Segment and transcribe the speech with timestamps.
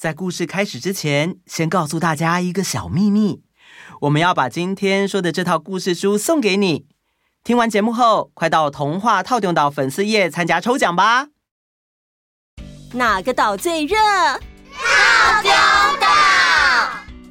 [0.00, 3.42] 在故事开始之前，先告诉大家一个小秘密：
[4.00, 6.86] 我们要把今天说的这套故事书送给你。
[7.44, 11.28] 听完节目后，快到童话套用岛粉丝页参加抽奖吧！
[12.94, 13.94] 哪个岛最热？
[14.72, 15.52] 透中
[16.00, 16.06] 岛！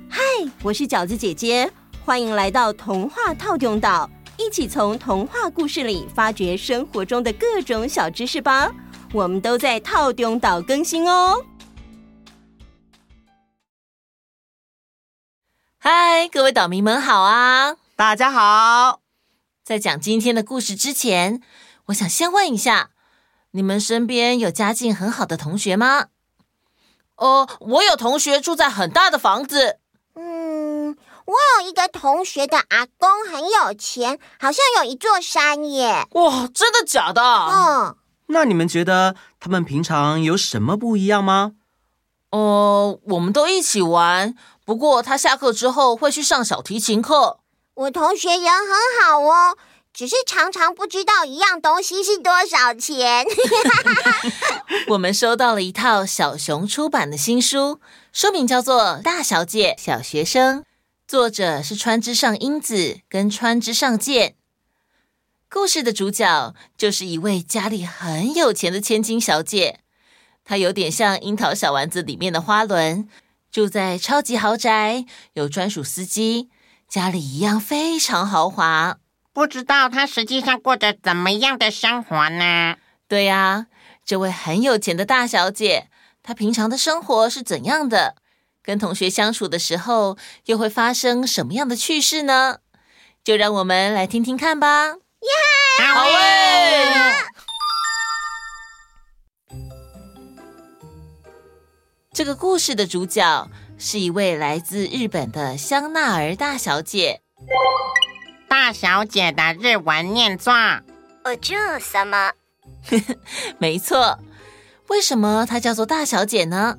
[0.08, 0.22] 嗨，
[0.62, 1.72] 我是饺子姐姐，
[2.06, 8.72] 欢迎来到童话透中岛，一起从童话故事里发掘生活中的各种小知识吧！
[9.12, 11.44] 我们都在透中岛更新哦。
[15.82, 17.78] 嗨，各位岛民们好啊！
[17.96, 19.00] 大家好。
[19.64, 21.42] 在讲今天的故事之前，
[21.86, 22.90] 我想先问一下，
[23.52, 26.08] 你们身边有家境很好的同学吗？
[27.16, 29.80] 哦，我有同学住在很大的房子。
[30.16, 36.06] 嗯，我有一个同学的阿公很有钱，好像有一座山耶。
[36.12, 37.22] 哇，真的假的？
[37.24, 37.96] 嗯。
[38.28, 41.54] 那你们觉得他们平常有什么不一样吗？
[42.32, 44.36] 哦、呃，我们都一起玩。
[44.70, 47.40] 不过他下课之后会去上小提琴课。
[47.74, 49.58] 我同学人很好哦，
[49.92, 53.26] 只是常常不知道一样东西是多少钱。
[54.90, 57.80] 我们收到了一套小熊出版的新书，
[58.14, 60.60] 书名叫做《大小姐小学生》，
[61.08, 64.36] 作者是川之上英子跟川之上健。
[65.50, 69.80] 故事的主角就是一位家里很有钱的千金小姐，
[70.46, 73.10] 她有点像《樱桃小丸子》里面的花轮。
[73.52, 76.50] 住在超级豪宅，有专属司机，
[76.88, 78.98] 家里一样非常豪华。
[79.34, 82.76] 不知道他实际上过着怎么样的生活呢？
[83.08, 83.68] 对呀，
[84.06, 85.88] 这位很有钱的大小姐，
[86.22, 88.16] 她平常的生活是怎样的？
[88.62, 92.58] 跟同学相处的时候，又会发生什么样的趣事呢？
[93.24, 94.90] 就让我们来听听看吧。
[94.90, 95.86] 耶！
[95.86, 97.14] 好耶！
[102.12, 103.48] 这个故事的主角
[103.78, 107.22] 是一位来自日本的香奈儿大小姐。
[108.50, 110.52] 大小姐的日文念作
[111.24, 112.32] “お嬢様”。
[113.60, 114.20] 没错，
[114.88, 116.78] 为什么她叫做大小姐呢？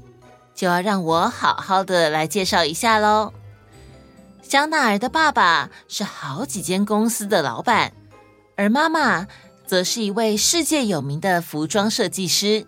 [0.53, 3.33] 就要让我好好的来介绍一下喽。
[4.43, 7.93] 香奈儿的爸爸是好几间公司的老板，
[8.57, 9.29] 而妈妈
[9.65, 12.67] 则是一位世界有名的服装设计师。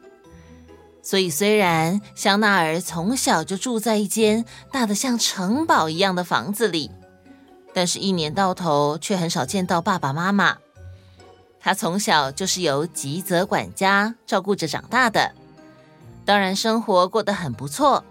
[1.02, 6.92] 所以，虽然香奈儿从小就住在一间大的像城堡一样的房子里，
[7.74, 10.58] 但是，一年到头却很少见到爸爸妈妈。
[11.58, 15.32] 她从小就是由吉泽管家照顾着长大的，
[16.24, 18.04] 当然生活过得很不错。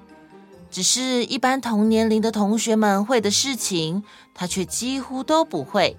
[0.70, 4.04] 只是一般同年龄的同学们会的事情，
[4.34, 5.98] 她却几乎都不会。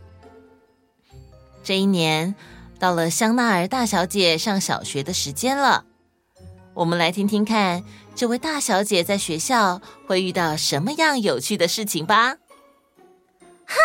[1.65, 2.35] 这一年，
[2.79, 5.85] 到了香奈儿大小姐上小学的时间了。
[6.75, 7.84] 我们来听听看，
[8.15, 12.37] 这位大小姐在学校会遇到什么样有趣的事情吧。
[13.66, 13.78] 嗨，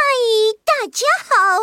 [0.65, 1.59] 大家好，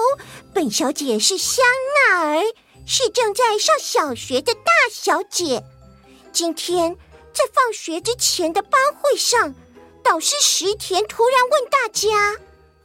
[0.52, 1.64] 本小姐是香
[2.10, 2.42] 奈儿，
[2.84, 5.64] 是正在上小学的大小姐。
[6.30, 6.94] 今天
[7.32, 9.54] 在放学之前的班会上，
[10.02, 12.08] 导师石田突然问大家：“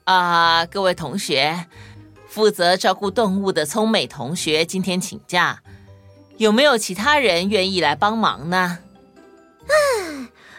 [0.06, 1.68] 啊，各位同学，
[2.28, 5.62] 负责照顾动物的聪美同学今天请假。”
[6.40, 8.80] 有没有其他人愿意来帮忙呢？
[9.68, 9.74] 啊，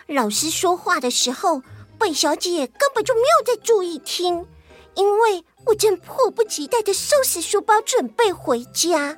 [0.09, 1.63] 老师说话的时候，
[1.99, 4.47] 本小姐根本就没有在注意听，
[4.95, 9.17] 因为我正迫不及待的收拾书包准备回家。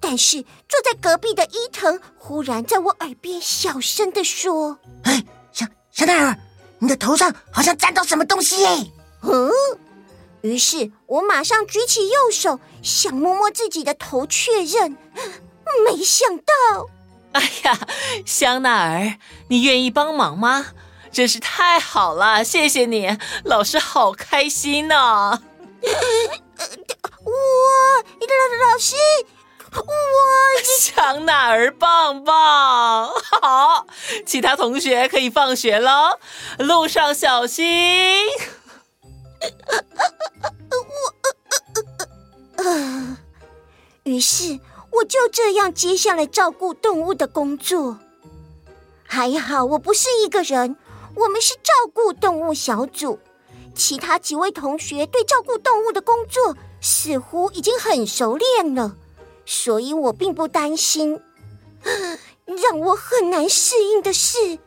[0.00, 6.36] 但是坐在隔壁的伊藤忽然在我耳边小声的说：“哎，香香奈儿，
[6.80, 8.68] 你的头上好像沾到什么东西耶！”
[9.22, 9.50] 嗯，
[10.40, 14.96] 于是我马上举起右手，想摸摸自己的头确认。
[15.84, 16.88] 没想到，
[17.32, 17.78] 哎呀，
[18.24, 19.18] 香奈儿，
[19.48, 20.66] 你愿意帮忙吗？
[21.12, 25.42] 真是太好了，谢谢你，老师好开心呢、啊。
[27.24, 27.32] 哇，
[28.20, 28.96] 老老师，
[29.72, 29.82] 哇，
[30.78, 33.86] 香奈儿棒棒，好，
[34.26, 36.18] 其他同学可以放学了，
[36.58, 38.26] 路上小心。
[42.56, 43.16] 我，呃，
[44.04, 44.58] 于是
[44.96, 47.98] 我就这样接下来照顾动物的工作。
[49.04, 50.76] 还好我不是一个人，
[51.14, 53.18] 我们是照顾动物小组。
[53.74, 58.96] 其他几位同学对照顾动物的工作似乎已经很熟练了，
[59.44, 61.20] 所以我并不担心。
[62.46, 64.58] 让我很难适应的是，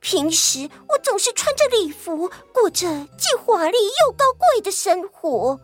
[0.00, 5.60] 平时我总是穿着礼服，过着既华丽又高贵的生活，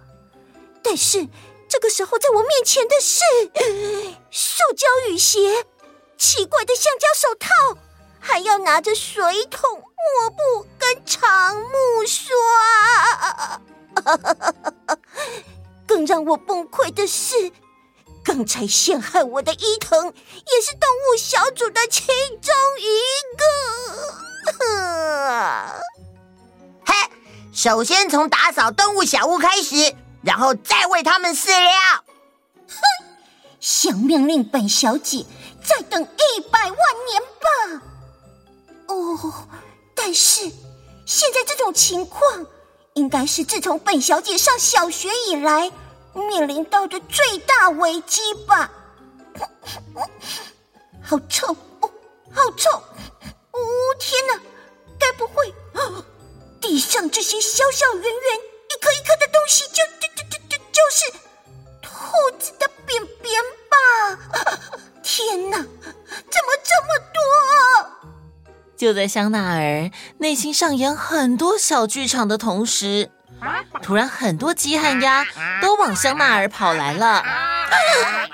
[0.81, 1.27] 但是
[1.69, 3.21] 这个时候在我面前的是
[4.31, 5.67] 塑胶雨鞋、
[6.17, 7.51] 奇怪的橡胶手套。
[8.29, 12.35] 还要拿着水桶、抹布跟长木刷，
[15.87, 17.53] 更让我崩溃的是，
[18.25, 23.01] 刚才陷害我的伊藤也是动物小组的其中一
[23.37, 23.45] 个。
[26.85, 26.93] 嘿，
[27.55, 29.95] 首先从打扫动物小屋开始，
[30.27, 31.71] 然后再喂它们饲料。
[32.69, 32.81] 哼，
[33.61, 35.25] 想命令本小姐
[35.65, 36.77] 再等一百万
[37.09, 37.83] 年吧。
[38.89, 39.49] 哦，
[39.95, 40.51] 但是
[41.07, 42.45] 现在这种情况，
[42.95, 45.71] 应该是自从本小姐上小学以来
[46.13, 48.71] 面临到的最大危机吧？
[51.03, 51.91] 好臭哦，
[52.33, 52.71] 好臭！
[52.71, 53.61] 哦，
[54.01, 54.41] 天哪，
[54.99, 55.55] 该不会
[56.61, 58.41] 地上这些小小圆圆、
[68.87, 73.11] 就在香奈儿内心上演很多小剧场的同时，
[73.83, 75.27] 突然很多鸡和鸭
[75.61, 77.21] 都往香奈儿跑来了。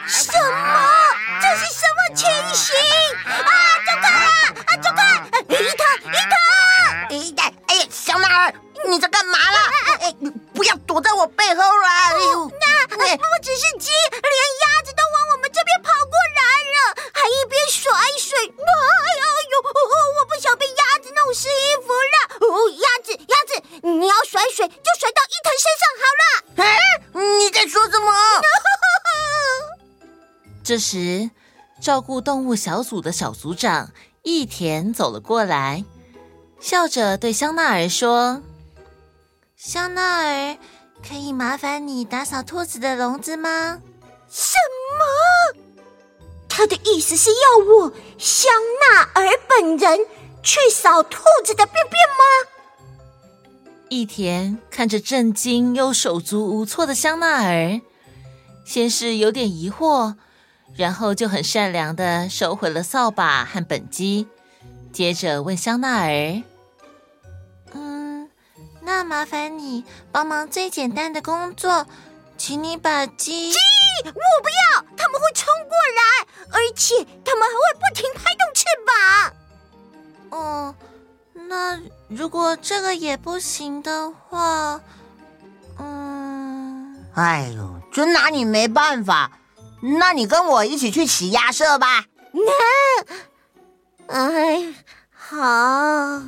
[30.72, 31.28] 这时，
[31.82, 33.90] 照顾动物小组的小组长
[34.22, 35.84] 一田走了过来，
[36.60, 38.40] 笑着对香奈儿说
[39.54, 40.58] ：“香奈儿，
[41.06, 43.82] 可以麻烦你打扫兔子的笼子吗？”
[44.32, 44.56] 什
[44.96, 45.60] 么？
[46.48, 50.06] 他的意思是要我香奈儿本人？
[50.42, 52.88] 去扫兔子的便便吗？
[53.90, 57.82] 一田看着震惊又手足无措的香奈儿，
[58.64, 60.14] 先是有点疑惑，
[60.74, 64.26] 然后就很善良的收回了扫把和本机，
[64.92, 66.42] 接着问香奈儿
[67.74, 68.28] ：“嗯，
[68.80, 71.86] 那麻烦你帮忙最简单的工作，
[72.36, 73.50] 请你把鸡……
[73.52, 73.58] 鸡，
[74.06, 76.94] 我不要，他们会冲过来，而且
[77.24, 79.32] 他们还会不停拍动翅膀。”
[80.40, 80.74] 哦，
[81.34, 81.78] 那
[82.08, 84.80] 如果这个也不行的话，
[85.78, 89.38] 嗯，哎呦，真拿你没办法。
[89.82, 92.06] 那你跟我一起去洗鸭舍吧。
[92.32, 94.74] 那，哎，
[95.10, 96.22] 好。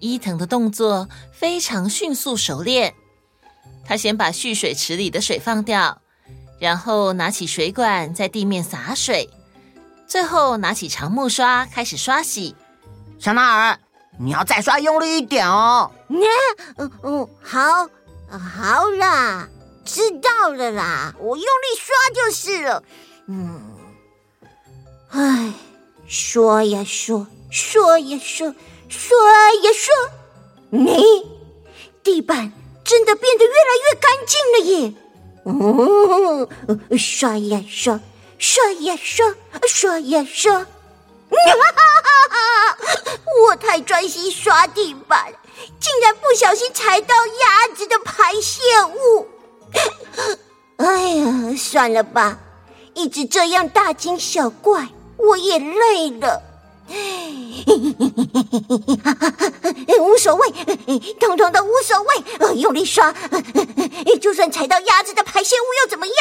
[0.00, 2.94] 伊藤的动作非常迅速熟练，
[3.86, 6.02] 他先把蓄水池里的水放掉，
[6.58, 9.30] 然后拿起水管在地面洒水。
[10.08, 12.56] 最后拿起长木刷开始刷洗。
[13.20, 13.78] 香奈儿，
[14.18, 15.90] 你要再刷用力一点哦。
[16.08, 16.20] 嗯
[16.76, 17.88] 嗯嗯，好，
[18.28, 19.48] 好啦，
[19.84, 22.82] 知道了啦，我用力刷就是了。
[23.28, 23.60] 嗯，
[25.10, 25.52] 哎，
[26.06, 28.54] 说呀说，说呀说，
[28.88, 29.16] 说
[29.62, 29.94] 呀说，
[30.70, 31.30] 你
[32.02, 32.52] 地板
[32.84, 34.94] 真的变得越来越干净了耶。
[35.44, 38.00] 嗯，刷呀刷。
[38.38, 39.34] 刷呀刷，
[39.68, 40.66] 刷呀刷，哈
[41.30, 42.76] 哈哈！
[43.46, 45.32] 我太专心刷地板，
[45.78, 49.28] 竟然不小心踩到鸭子的排泄物。
[50.78, 52.38] 哎呀，算了吧，
[52.94, 56.42] 一直这样大惊小怪，我也累了。
[60.00, 60.50] 无所谓，
[61.20, 62.56] 通通都无所谓。
[62.56, 63.14] 用力刷，
[64.20, 66.14] 就算踩到鸭子的排泄物又怎么样？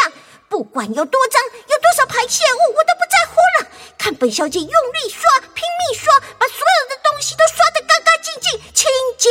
[0.47, 3.67] 不管有多脏，有多少排泄物，我都不在乎了。
[3.97, 9.29] 看本小姐用力刷，拼命刷，把所有的东西都刷得干干净净、清洁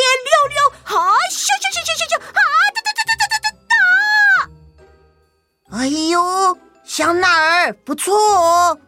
[6.11, 8.79] 哟香奈儿不错哦。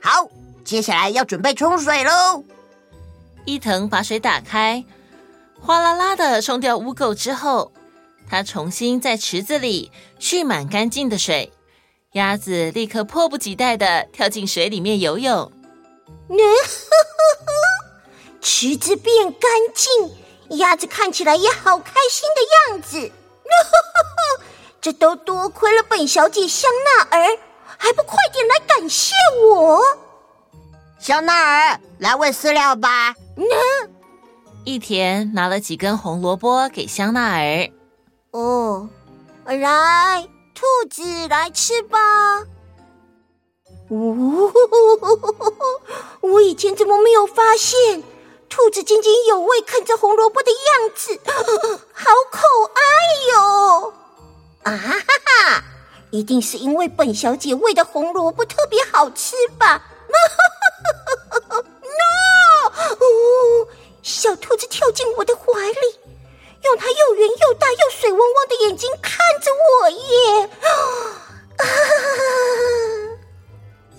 [0.00, 0.28] 好
[0.64, 2.44] 接下来要准备冲水喽。
[3.44, 4.84] 伊藤把水打开
[5.60, 7.72] 哗啦啦的冲掉污垢之后
[8.28, 11.52] 他重新在池子里蓄满干净的水
[12.12, 15.52] 鸭子立刻迫不及待的跳进水里面游泳。
[18.40, 23.12] 池子变干净鸭子看起来也好开心的样子。
[24.80, 26.70] 这都多亏了本小姐香
[27.10, 27.38] 奈儿，
[27.76, 29.12] 还不快点来感谢
[29.44, 29.80] 我？
[30.98, 33.14] 香奈儿，来喂饲料吧。
[33.36, 33.88] 那
[34.64, 37.72] 一田拿了几根红萝卜给香奈儿。
[38.30, 38.88] 哦，
[39.44, 41.98] 来，兔子来吃吧。
[43.90, 44.52] 呜、哦，
[46.20, 48.02] 我以前怎么没有发现？
[48.48, 52.40] 兔子津津有味啃着红萝卜的样子，好可
[52.74, 52.80] 爱
[53.34, 53.92] 哟！
[54.70, 55.64] 啊哈哈！
[56.10, 59.82] 一定是因为本小姐喂的红萝卜特别好吃吧
[61.82, 62.70] ？No！
[62.70, 63.68] 哦，
[64.02, 65.98] 小兔子跳进我的怀里，
[66.62, 70.50] 用它又圆又大又水汪汪的眼睛看着我耶！
[71.58, 71.64] 啊！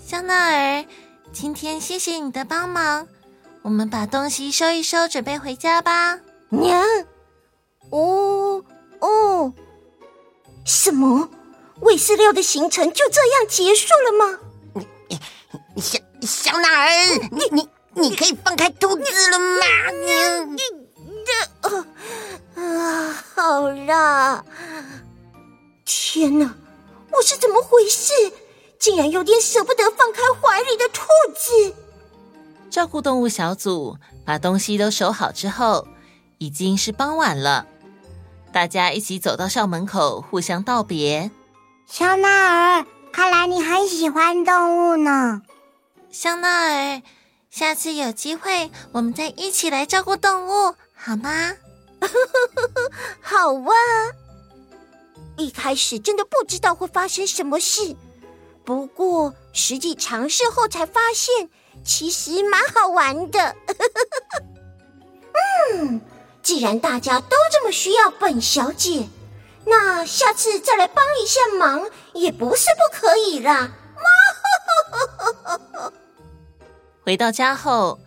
[0.06, 0.86] 香奈儿，
[1.32, 3.08] 今天谢谢你的帮忙。
[3.62, 6.18] 我们把东西收一收，准备回家吧。
[6.48, 6.82] 娘，
[7.90, 8.31] 哦哦，
[10.64, 11.28] 什么？
[11.80, 14.38] 喂饲料的行程就这样结束了吗？
[14.74, 15.18] 你
[15.74, 16.88] 你小小哪儿，
[17.32, 19.66] 你你你可以放开兔子了吗？
[19.90, 20.60] 你你
[21.26, 21.86] 这啊
[22.54, 24.44] 啊，好啦！
[25.84, 26.54] 天哪，
[27.10, 28.12] 我是怎么回事？
[28.78, 31.02] 竟然有点舍不得放开怀里的兔
[31.34, 31.74] 子。
[32.70, 35.88] 照顾动物小组把东西都收好之后，
[36.38, 37.66] 已经是傍晚了。
[38.52, 41.30] 大家一起走到校门口，互相道别。
[41.86, 45.42] 香奈儿，看来你很喜欢动物呢。
[46.10, 47.02] 香奈儿，
[47.50, 51.54] 下次有机会我们再一起来照顾动物，好吗？
[53.20, 53.72] 好啊！
[55.38, 57.96] 一开始真的不知道会发生什么事，
[58.64, 61.48] 不过实际尝试后才发现。
[61.84, 63.56] 其实蛮好玩的，
[65.74, 66.00] 嗯，
[66.42, 69.08] 既然大家都这么需要本小姐，
[69.64, 73.70] 那下次再来帮一下忙也不是不可以啦。
[77.04, 78.00] 回到家后，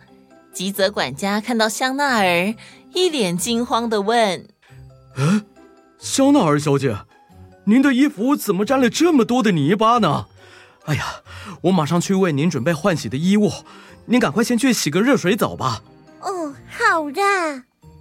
[0.52, 2.54] 吉泽管家看到香奈儿，
[2.92, 4.46] 一脸惊慌的问
[5.16, 5.46] ：“嗯，
[5.98, 6.96] 香奈儿小姐，
[7.64, 10.26] 您的衣服怎么沾了这么多的泥巴呢？”
[10.84, 11.22] 哎呀，
[11.62, 13.50] 我马上去为您准备换洗的衣物，
[14.06, 15.82] 您赶快先去洗个热水澡吧。
[16.20, 17.20] 哦，好的。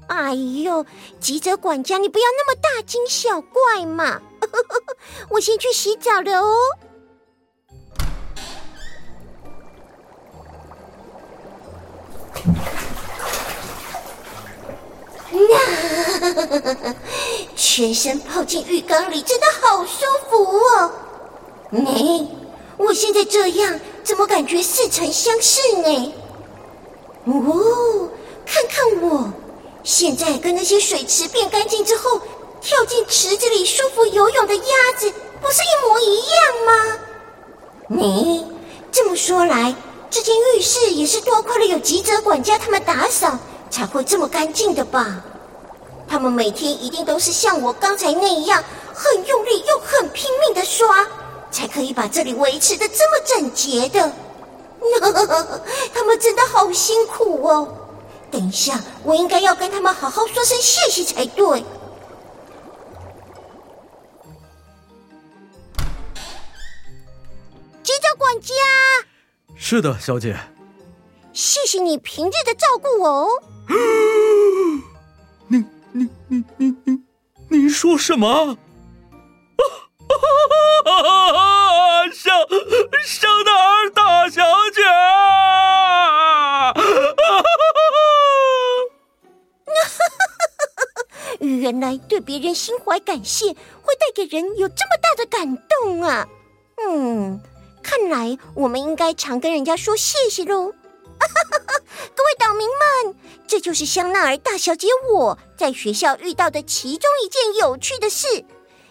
[0.08, 0.86] 哎呦，
[1.20, 4.22] 吉泽管家，你不要那么大惊小怪嘛！
[5.30, 6.56] 我先去洗澡了哦。
[15.32, 16.94] 那
[17.56, 20.92] 全身泡进浴缸里，真的好舒服哦。
[21.72, 22.38] 你。
[22.78, 26.14] 我现在这样，怎么感觉似曾相识呢？
[27.26, 28.10] 哦，
[28.46, 29.32] 看看我，
[29.86, 32.20] 现在跟那些水池变干净之后，
[32.60, 34.64] 跳进池子里舒服游泳的鸭
[34.98, 36.98] 子，不是一模一样吗？
[37.88, 38.48] 你
[38.92, 39.76] 这么说来，
[40.10, 43.38] 这间浴室也是多亏了有吉泽管家他们打扫，
[43.70, 45.24] 才会这么干净的吧？
[46.08, 51.06] 他们每天一定都是像我刚才那样，很用力又很拼命的刷。
[51.52, 54.12] 才可以把这里维持得这么整洁的，
[55.94, 57.68] 他们真的好辛苦哦。
[58.36, 61.64] 等一下，我应该要跟他们好好说声谢谢才对。
[67.82, 68.54] 吉泽管家，
[69.56, 70.38] 是的，小姐。
[71.32, 73.30] 谢谢你平日的照顾我哦。
[75.48, 75.64] 你
[75.94, 77.00] 你你你你，
[77.48, 78.58] 你说什么？
[82.14, 82.34] 香
[83.06, 83.45] 香奈儿大
[91.66, 96.28] 原来对别人心怀感谢会带给人有这么大的感动啊！
[96.78, 97.42] 嗯，
[97.82, 100.72] 看来我们应该常跟人家说谢谢喽。
[102.16, 102.68] 各位岛民
[103.04, 103.16] 们，
[103.48, 108.46] 这就是香奈儿大小姐我在学校遇到的其中一件有趣的事。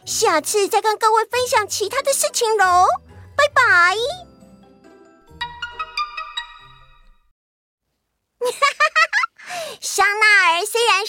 [0.04, 2.86] 下次再跟各位分享其他的事情喽，
[3.36, 4.33] 拜拜。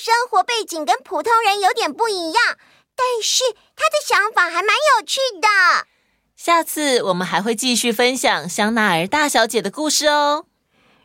[0.05, 2.39] 生活背景跟普通人有点不一样，
[2.95, 3.43] 但是
[3.75, 5.87] 他的想法还蛮有趣的。
[6.35, 10.45] 下次我们还会继续分享香奈儿大小姐的故事哦。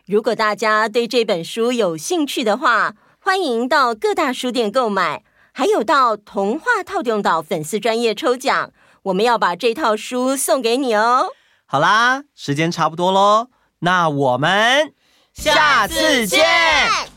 [0.07, 8.71] 如果大家对这本书有兴趣的话，欢迎到各大书店购买，还有到童话套用岛粉丝专业抽奖，
[9.05, 11.31] 我们要把这套书送给你哦。
[11.65, 14.93] 好啦，时间差不多喽，那我们
[15.33, 16.45] 下次见，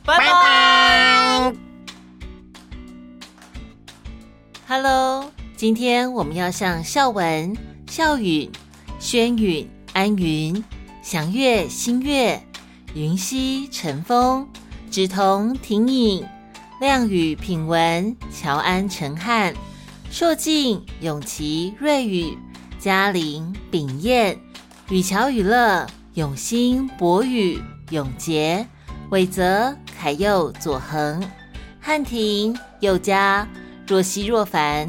[0.06, 1.54] 拜拜。
[4.66, 7.54] Hello，今天我们要向孝文、
[7.86, 8.50] 孝允、
[8.98, 10.64] 轩允、安云、
[11.02, 12.42] 祥月、新月、
[12.96, 14.48] 云溪、晨风、
[14.90, 16.26] 芷彤、婷颖、
[16.80, 19.54] 亮宇、品文、乔安、陈汉、
[20.10, 22.38] 硕静、永琪、瑞宇。
[22.80, 24.38] 嘉玲、秉燕、
[24.90, 28.66] 雨乔、雨乐、永兴、博宇、永杰、
[29.10, 31.24] 伟泽、凯佑、左恒、
[31.80, 33.48] 汉庭、佑嘉、
[33.86, 34.88] 若曦、若凡，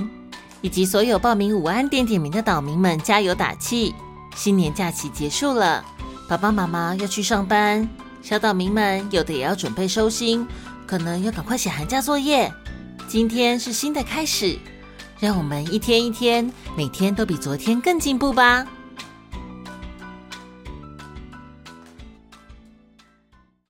[0.61, 3.95] 以及所有报名午安点点名的岛民们，加油打气！
[4.37, 5.85] 新年假期结束了，
[6.29, 7.89] 爸爸妈妈要去上班，
[8.23, 10.47] 小岛民们有的也要准备收心，
[10.87, 12.53] 可能要赶快写寒假作业。
[13.09, 14.59] 今天是新的开始。
[15.21, 18.67] 让我们一天一天，每天都比昨天更进步吧。